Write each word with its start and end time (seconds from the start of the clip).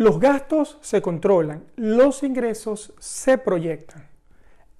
Los 0.00 0.18
gastos 0.18 0.78
se 0.80 1.02
controlan, 1.02 1.66
los 1.76 2.22
ingresos 2.22 2.94
se 2.98 3.36
proyectan. 3.36 4.08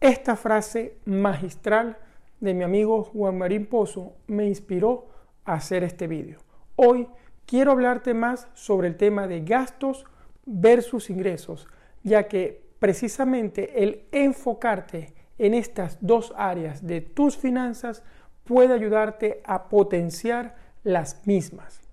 Esta 0.00 0.35
frase 0.35 0.96
magistral 1.04 1.99
de 2.41 2.54
mi 2.54 2.65
amigo 2.65 3.04
Juan 3.04 3.37
Marín 3.37 3.67
Pozo 3.67 4.14
me 4.29 4.46
inspiró 4.46 5.09
a 5.45 5.53
hacer 5.53 5.85
este 5.85 6.06
vídeo. 6.06 6.38
Hoy 6.75 7.06
quiero 7.45 7.72
hablarte 7.72 8.14
más 8.14 8.48
sobre 8.54 8.88
el 8.88 8.96
tema 8.96 9.27
de 9.27 9.43
gastos 9.43 10.06
versus 10.46 11.10
ingresos, 11.10 11.68
ya 12.02 12.26
que 12.26 12.64
precisamente 12.78 13.84
el 13.84 14.06
enfocarte 14.12 15.12
en 15.37 15.52
estas 15.52 15.98
dos 16.00 16.32
áreas 16.34 16.87
de 16.87 17.02
tus 17.02 17.37
finanzas 17.37 18.02
puede 18.45 18.73
ayudarte 18.73 19.42
a 19.45 19.68
potenciar 19.68 20.56
las 20.82 21.27
mismas. 21.27 21.90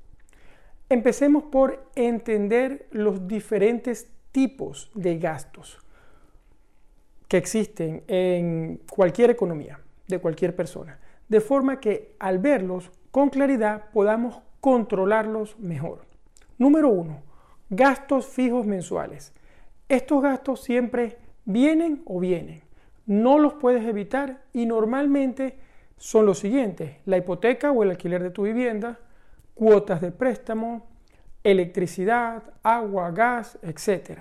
Empecemos 0.89 1.43
por 1.43 1.83
entender 1.95 2.87
los 2.91 3.27
diferentes 3.27 4.09
tipos 4.31 4.89
de 4.93 5.18
gastos 5.18 5.79
que 7.27 7.37
existen 7.37 8.04
en 8.07 8.82
cualquier 8.89 9.32
economía 9.32 9.82
de 10.07 10.19
cualquier 10.19 10.55
persona, 10.55 11.00
de 11.27 11.41
forma 11.41 11.82
que 11.82 12.15
al 12.19 12.39
verlos 12.39 12.91
con 13.11 13.29
claridad 13.29 13.89
podamos 13.91 14.41
controlarlos 14.61 15.60
mejor. 15.60 16.05
Número 16.57 16.89
uno, 16.89 17.21
gastos 17.69 18.27
fijos 18.27 18.65
mensuales. 18.65 19.33
Estos 19.89 20.21
gastos 20.21 20.63
siempre 20.63 21.18
vienen 21.46 22.01
o 22.05 22.19
vienen. 22.19 22.61
No 23.05 23.39
los 23.39 23.54
puedes 23.55 23.85
evitar 23.85 24.43
y 24.54 24.65
normalmente 24.65 25.57
son 25.97 26.25
los 26.25 26.39
siguientes. 26.39 26.97
La 27.05 27.18
hipoteca 27.18 27.71
o 27.71 27.83
el 27.83 27.91
alquiler 27.91 28.24
de 28.24 28.32
tu 28.32 28.43
vivienda, 28.43 28.99
cuotas 29.57 30.02
de 30.02 30.11
préstamo, 30.11 30.88
electricidad, 31.43 32.44
agua, 32.64 33.11
gas, 33.11 33.58
etc. 33.61 34.20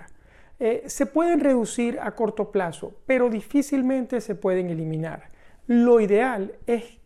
Eh, 0.59 0.85
se 0.87 1.07
pueden 1.07 1.41
reducir 1.41 1.99
a 2.01 2.13
corto 2.13 2.51
plazo, 2.51 2.95
pero 3.07 3.29
difícilmente 3.29 4.21
se 4.21 4.35
pueden 4.35 4.71
eliminar. 4.71 5.29
Lo 5.67 6.01
ideal 6.01 6.55
es 6.67 6.99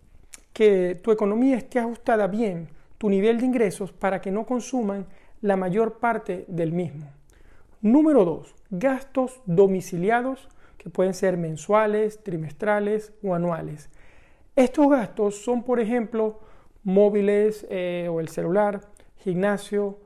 que 0.53 1.00
tu 1.03 1.11
economía 1.11 1.56
esté 1.56 1.81
ajustada 1.81 2.27
bien, 2.27 2.69
tu 2.98 3.09
nivel 3.09 3.41
de 3.41 3.47
ingresos, 3.47 3.92
para 3.92 4.20
que 4.20 4.31
no 4.31 4.47
consuman 4.47 5.06
la 5.41 5.56
mayor 5.56 5.98
parte 5.98 6.44
del 6.48 6.72
mismo. 6.72 7.11
Número 7.81 8.25
2. 8.25 8.55
Gastos 8.70 9.41
domiciliados 9.47 10.48
que 10.77 10.91
pueden 10.91 11.15
ser 11.15 11.37
mensuales, 11.37 12.22
trimestrales 12.22 13.12
o 13.22 13.34
anuales. 13.34 13.91
Estos 14.55 14.89
gastos 14.91 15.37
son, 15.42 15.62
por 15.62 15.81
ejemplo, 15.81 16.41
móviles 16.84 17.67
eh, 17.70 18.09
o 18.11 18.20
el 18.20 18.28
celular, 18.28 18.81
gimnasio, 19.17 19.98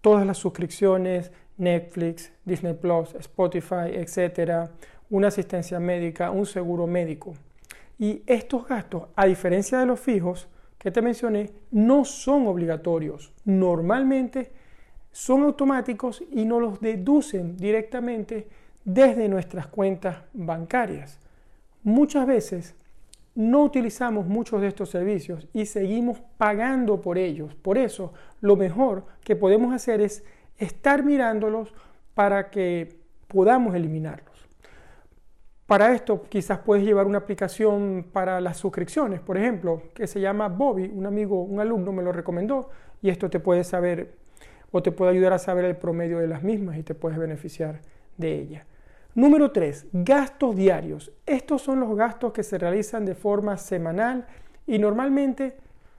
todas 0.00 0.26
las 0.26 0.38
suscripciones, 0.38 1.32
Netflix, 1.56 2.32
Disney 2.44 2.74
Plus, 2.74 3.14
Spotify, 3.14 3.92
etc., 3.92 4.70
una 5.10 5.28
asistencia 5.28 5.78
médica, 5.78 6.30
un 6.30 6.46
seguro 6.46 6.86
médico. 6.86 7.34
Y 7.98 8.22
estos 8.26 8.66
gastos, 8.66 9.04
a 9.14 9.26
diferencia 9.26 9.78
de 9.78 9.86
los 9.86 10.00
fijos 10.00 10.48
que 10.78 10.90
te 10.90 11.02
mencioné, 11.02 11.50
no 11.70 12.04
son 12.04 12.46
obligatorios. 12.46 13.32
Normalmente 13.44 14.52
son 15.12 15.42
automáticos 15.42 16.24
y 16.32 16.44
no 16.44 16.58
los 16.58 16.80
deducen 16.80 17.56
directamente 17.56 18.48
desde 18.84 19.28
nuestras 19.28 19.66
cuentas 19.68 20.24
bancarias. 20.32 21.20
Muchas 21.84 22.26
veces 22.26 22.74
no 23.34 23.62
utilizamos 23.62 24.26
muchos 24.26 24.60
de 24.60 24.68
estos 24.68 24.90
servicios 24.90 25.48
y 25.52 25.66
seguimos 25.66 26.20
pagando 26.36 27.00
por 27.00 27.18
ellos. 27.18 27.54
Por 27.54 27.78
eso, 27.78 28.12
lo 28.40 28.56
mejor 28.56 29.06
que 29.24 29.36
podemos 29.36 29.74
hacer 29.74 30.00
es 30.00 30.24
estar 30.58 31.04
mirándolos 31.04 31.74
para 32.14 32.50
que 32.50 33.00
podamos 33.28 33.74
eliminarlos. 33.74 34.32
Para 35.66 35.94
esto 35.94 36.24
quizás 36.28 36.58
puedes 36.58 36.84
llevar 36.84 37.06
una 37.06 37.18
aplicación 37.18 38.06
para 38.12 38.40
las 38.40 38.58
suscripciones, 38.58 39.20
por 39.20 39.38
ejemplo, 39.38 39.84
que 39.94 40.06
se 40.06 40.20
llama 40.20 40.48
Bobby, 40.48 40.90
un 40.92 41.06
amigo, 41.06 41.42
un 41.42 41.60
alumno 41.60 41.92
me 41.92 42.02
lo 42.02 42.12
recomendó 42.12 42.68
y 43.00 43.08
esto 43.08 43.30
te 43.30 43.40
puede 43.40 43.64
saber 43.64 44.14
o 44.70 44.82
te 44.82 44.92
puede 44.92 45.12
ayudar 45.12 45.32
a 45.32 45.38
saber 45.38 45.64
el 45.64 45.76
promedio 45.76 46.18
de 46.18 46.26
las 46.26 46.42
mismas 46.42 46.76
y 46.76 46.82
te 46.82 46.94
puedes 46.94 47.18
beneficiar 47.18 47.80
de 48.18 48.34
ella. 48.40 48.66
Número 49.14 49.50
3. 49.52 49.88
Gastos 49.92 50.56
diarios. 50.56 51.12
Estos 51.26 51.60
son 51.60 51.80
los 51.80 51.94
gastos 51.94 52.32
que 52.32 52.42
se 52.42 52.56
realizan 52.56 53.04
de 53.04 53.14
forma 53.14 53.58
semanal 53.58 54.26
y 54.66 54.78
normalmente 54.78 55.54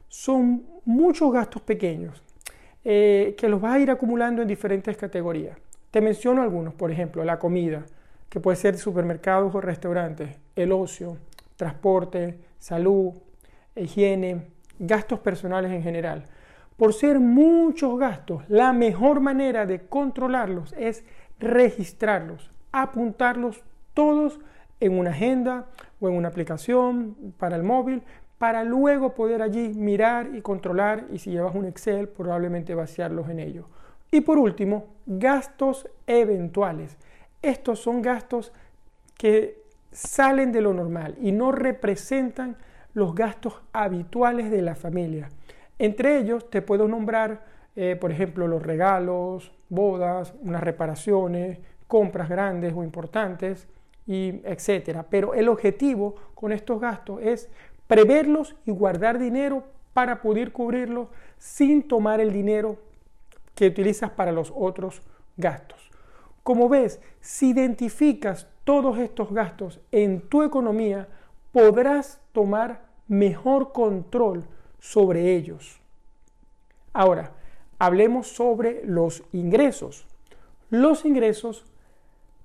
son 0.08 0.66
muchos 0.84 1.32
gastos 1.32 1.62
pequeños 1.62 2.24
eh, 2.84 3.36
que 3.38 3.48
los 3.48 3.62
vas 3.62 3.76
a 3.76 3.80
ir 3.80 3.92
acumulando 3.92 4.42
en 4.42 4.48
diferentes 4.48 4.98
categorías. 4.98 5.56
Te 5.92 6.02
menciono 6.02 6.42
algunos, 6.42 6.74
por 6.74 6.90
ejemplo, 6.90 7.24
la 7.24 7.38
comida, 7.38 7.86
que 8.30 8.40
puede 8.40 8.58
ser 8.58 8.80
supermercados 8.80 9.54
o 9.54 9.62
restaurantes, 9.62 10.36
el 10.56 10.72
ocio, 10.72 11.18
transporte, 11.56 12.40
salud, 12.58 13.14
higiene, 13.76 14.48
gastos 14.80 15.20
personales 15.20 15.72
en 15.72 15.84
general. 15.84 16.26
Por 16.78 16.94
ser 16.94 17.20
muchos 17.20 18.00
gastos, 18.00 18.42
la 18.50 18.74
mejor 18.74 19.20
manera 19.20 19.68
de 19.68 19.82
controlarlos 19.82 20.74
es 20.76 21.06
registrarlos 21.38 22.50
apuntarlos 22.74 23.64
todos 23.94 24.40
en 24.82 25.00
una 25.00 25.12
agenda 25.12 25.68
o 26.02 26.10
en 26.10 26.16
una 26.16 26.28
aplicación 26.28 27.16
para 27.38 27.56
el 27.56 27.64
móvil 27.64 28.04
para 28.38 28.66
luego 28.66 29.14
poder 29.14 29.42
allí 29.42 29.70
mirar 29.70 30.32
y 30.36 30.42
controlar 30.42 31.06
y 31.10 31.20
si 31.20 31.32
llevas 31.32 31.56
un 31.56 31.64
Excel 31.64 32.10
probablemente 32.10 32.76
vaciarlos 32.76 33.30
en 33.30 33.40
ello. 33.40 33.68
Y 34.12 34.20
por 34.20 34.38
último, 34.38 34.88
gastos 35.06 35.88
eventuales. 36.06 36.98
Estos 37.42 37.80
son 37.80 38.02
gastos 38.02 38.52
que 39.18 39.64
salen 39.94 40.52
de 40.52 40.60
lo 40.60 40.74
normal 40.74 41.16
y 41.22 41.32
no 41.32 41.54
representan 41.54 42.58
los 42.94 43.16
gastos 43.16 43.62
habituales 43.72 44.52
de 44.52 44.62
la 44.62 44.76
familia. 44.76 45.30
Entre 45.80 46.18
ellos 46.18 46.50
te 46.50 46.62
puedo 46.62 46.88
nombrar, 46.88 47.46
eh, 47.76 47.96
por 47.96 48.12
ejemplo, 48.12 48.48
los 48.48 48.62
regalos, 48.62 49.52
bodas, 49.70 50.34
unas 50.42 50.62
reparaciones, 50.62 51.60
compras 51.94 52.28
grandes 52.28 52.74
o 52.76 52.84
importantes, 52.84 53.68
y 54.08 54.42
etcétera. 54.46 55.06
Pero 55.08 55.36
el 55.36 55.48
objetivo 55.48 56.16
con 56.34 56.52
estos 56.52 56.82
gastos 56.82 57.20
es 57.22 57.52
preverlos 57.86 58.56
y 58.66 58.72
guardar 58.72 59.20
dinero 59.20 59.64
para 59.94 60.20
poder 60.20 60.52
cubrirlos 60.52 61.10
sin 61.38 61.88
tomar 61.88 62.20
el 62.20 62.34
dinero 62.34 62.78
que 63.54 63.68
utilizas 63.68 64.10
para 64.10 64.32
los 64.32 64.52
otros 64.56 65.04
gastos. 65.38 65.92
Como 66.42 66.68
ves, 66.68 67.00
si 67.22 67.52
identificas 67.52 68.48
todos 68.64 68.98
estos 68.98 69.32
gastos 69.32 69.80
en 69.92 70.22
tu 70.22 70.42
economía, 70.42 71.08
podrás 71.52 72.20
tomar 72.32 72.88
mejor 73.08 73.72
control 73.72 74.46
sobre 74.80 75.36
ellos. 75.36 75.80
Ahora, 76.92 77.34
hablemos 77.78 78.30
sobre 78.30 78.82
los 78.84 79.22
ingresos. 79.32 80.08
Los 80.72 81.06
ingresos 81.06 81.68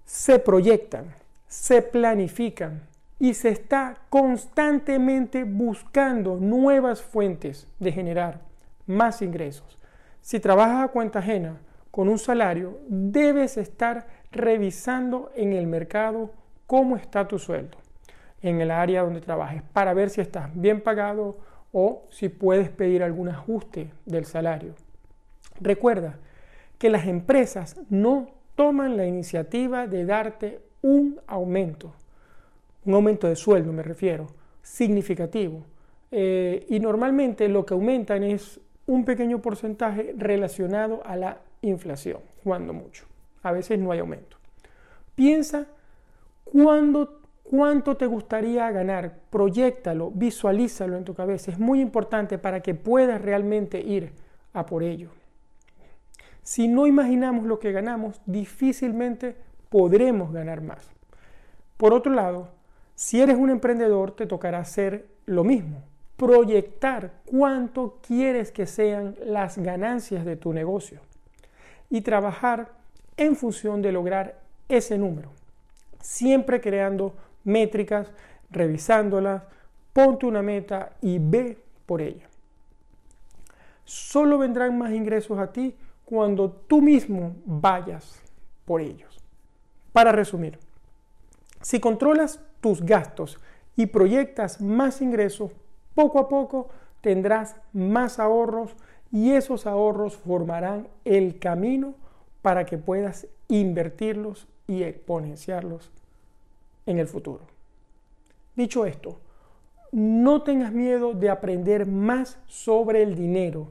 se 0.09 0.39
proyectan, 0.39 1.15
se 1.49 1.83
planifican 1.83 2.81
y 3.19 3.35
se 3.35 3.51
está 3.51 3.99
constantemente 4.09 5.45
buscando 5.45 6.37
nuevas 6.37 7.03
fuentes 7.03 7.69
de 7.79 7.93
generar 7.93 8.41
más 8.87 9.21
ingresos. 9.21 9.79
Si 10.23 10.41
trabajas 10.41 10.83
a 10.83 10.89
cuenta 10.89 11.19
ajena 11.19 11.59
con 11.91 12.09
un 12.09 12.19
salario, 12.19 12.79
debes 12.89 13.59
estar 13.59 14.07
revisando 14.33 15.31
en 15.37 15.53
el 15.53 15.67
mercado 15.67 16.33
cómo 16.67 16.97
está 16.97 17.29
tu 17.29 17.39
sueldo 17.39 17.77
en 18.41 18.63
el 18.63 18.71
área 18.71 19.03
donde 19.03 19.21
trabajes 19.21 19.63
para 19.75 19.93
ver 19.93 20.09
si 20.09 20.23
estás 20.23 20.49
bien 20.55 20.81
pagado 20.81 21.37
o 21.71 22.07
si 22.09 22.31
puedes 22.31 22.71
pedir 22.71 23.03
algún 23.03 23.29
ajuste 23.29 23.93
del 24.07 24.25
salario. 24.25 24.75
Recuerda 25.61 26.17
que 26.79 26.89
las 26.89 27.07
empresas 27.07 27.77
no 27.91 28.38
toman 28.59 28.97
la 28.97 29.07
iniciativa 29.07 29.87
de 29.87 30.05
darte 30.05 30.61
un 30.83 31.21
aumento, 31.29 31.93
un 32.85 32.95
aumento 32.95 33.29
de 33.29 33.37
sueldo 33.37 33.73
me 33.73 33.85
refiero, 33.85 34.27
significativo. 34.61 35.63
Eh, 36.11 36.67
y 36.69 36.81
normalmente 36.81 37.49
lo 37.49 37.65
que 37.65 37.75
aumentan 37.75 38.25
es 38.25 38.59
un 38.87 39.05
pequeño 39.05 39.41
porcentaje 39.41 40.13
relacionado 40.19 41.03
a 41.07 41.15
la 41.15 41.39
inflación, 41.63 42.19
cuando 42.43 42.73
mucho. 42.73 43.05
A 43.45 43.53
veces 43.53 43.79
no 43.79 43.93
hay 43.93 44.01
aumento. 44.01 44.39
Piensa 45.15 45.69
cuándo, 46.43 47.21
cuánto 47.45 47.97
te 47.97 48.07
gustaría 48.07 48.69
ganar, 48.73 49.21
proyectalo, 49.31 50.11
visualízalo 50.11 50.97
en 50.97 51.05
tu 51.05 51.15
cabeza. 51.15 51.53
Es 51.53 51.61
muy 51.61 51.81
importante 51.81 52.39
para 52.39 52.61
que 52.61 52.75
puedas 52.75 53.23
realmente 53.23 53.81
ir 53.81 54.11
a 54.53 54.67
por 54.67 54.83
ello. 54.83 55.11
Si 56.49 56.67
no 56.67 56.87
imaginamos 56.87 57.45
lo 57.45 57.59
que 57.59 57.73
ganamos, 57.73 58.23
difícilmente 58.25 59.37
podremos 59.69 60.33
ganar 60.33 60.63
más. 60.63 60.79
Por 61.77 61.93
otro 61.93 62.11
lado, 62.11 62.49
si 62.95 63.21
eres 63.21 63.37
un 63.37 63.51
emprendedor, 63.51 64.13
te 64.13 64.25
tocará 64.25 64.61
hacer 64.61 65.09
lo 65.27 65.45
mismo, 65.45 65.83
proyectar 66.17 67.13
cuánto 67.27 67.99
quieres 68.01 68.51
que 68.51 68.65
sean 68.65 69.15
las 69.27 69.59
ganancias 69.59 70.25
de 70.25 70.37
tu 70.37 70.55
negocio 70.55 71.01
y 71.91 72.01
trabajar 72.01 72.73
en 73.19 73.37
función 73.37 73.83
de 73.83 73.93
lograr 73.93 74.41
ese 74.71 74.97
número. 74.97 75.31
Siempre 76.01 76.63
creando 76.63 77.15
métricas, 77.45 78.11
revisándolas, 78.51 79.43
ponte 79.93 80.25
una 80.25 80.41
meta 80.41 80.97
y 81.03 81.19
ve 81.19 81.59
por 81.85 82.01
ella. 82.01 82.27
Solo 83.85 84.39
vendrán 84.39 84.79
más 84.79 84.93
ingresos 84.93 85.39
a 85.39 85.53
ti 85.53 85.75
cuando 86.09 86.51
tú 86.51 86.81
mismo 86.81 87.37
vayas 87.45 88.19
por 88.65 88.81
ellos. 88.81 89.21
Para 89.93 90.11
resumir, 90.11 90.59
si 91.61 91.81
controlas 91.81 92.41
tus 92.63 92.81
gastos 92.81 93.39
y 93.77 93.87
proyectas 93.87 94.63
más 94.63 95.03
ingresos, 95.03 95.53
poco 95.95 96.19
a 96.19 96.29
poco 96.31 96.71
tendrás 97.03 97.57
más 97.75 98.19
ahorros 98.19 98.75
y 99.13 99.33
esos 99.33 99.67
ahorros 99.67 100.17
formarán 100.17 100.89
el 101.05 101.39
camino 101.39 101.95
para 102.41 102.65
que 102.65 102.79
puedas 102.79 103.27
invertirlos 103.49 104.49
y 104.67 104.85
exponenciarlos 104.85 105.91
en 106.87 106.99
el 106.99 107.07
futuro. 107.07 107.45
Dicho 108.57 108.87
esto, 108.87 109.21
no 109.93 110.41
tengas 110.41 110.73
miedo 110.73 111.13
de 111.13 111.29
aprender 111.29 111.87
más 111.87 112.39
sobre 112.47 113.03
el 113.03 113.15
dinero, 113.15 113.69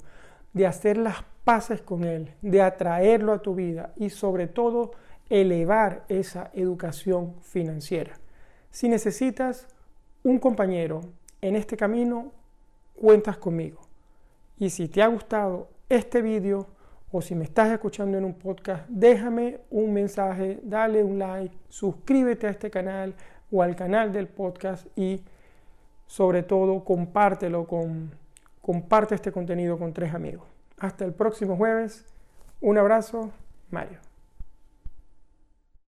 de 0.54 0.68
hacer 0.68 0.98
las 0.98 1.18
paces 1.48 1.82
con 1.82 2.04
él, 2.04 2.34
de 2.42 2.62
atraerlo 2.62 3.32
a 3.32 3.42
tu 3.42 3.56
vida 3.56 3.94
y 3.96 4.10
sobre 4.10 4.48
todo 4.48 4.92
elevar 5.30 6.04
esa 6.10 6.52
educación 6.54 7.36
financiera. 7.42 8.20
Si 8.70 8.90
necesitas 8.90 9.66
un 10.24 10.40
compañero 10.40 11.00
en 11.40 11.56
este 11.56 11.78
camino, 11.78 12.34
cuentas 12.96 13.38
conmigo. 13.38 13.80
Y 14.58 14.72
si 14.72 14.90
te 14.90 15.02
ha 15.02 15.08
gustado 15.08 15.70
este 15.88 16.22
vídeo 16.22 16.68
o 17.14 17.22
si 17.22 17.34
me 17.34 17.46
estás 17.46 17.72
escuchando 17.72 18.18
en 18.18 18.26
un 18.26 18.34
podcast, 18.34 18.84
déjame 18.90 19.62
un 19.70 19.94
mensaje, 19.94 20.60
dale 20.64 21.02
un 21.02 21.18
like, 21.18 21.58
suscríbete 21.70 22.48
a 22.48 22.50
este 22.50 22.70
canal 22.70 23.16
o 23.50 23.64
al 23.64 23.74
canal 23.74 24.12
del 24.12 24.28
podcast 24.28 24.86
y 24.98 25.24
sobre 26.08 26.44
todo 26.44 26.84
compártelo 26.84 27.66
con 27.66 28.12
comparte 28.62 29.16
este 29.16 29.32
contenido 29.32 29.80
con 29.80 29.94
tres 29.94 30.14
amigos. 30.14 30.57
Hasta 30.78 31.06
el 31.06 31.14
próximo 31.14 31.58
jueves. 31.58 32.06
Un 32.62 32.78
abrazo, 32.78 33.32
Mario. 33.72 34.07